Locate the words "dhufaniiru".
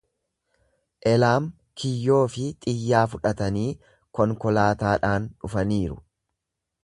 5.43-6.01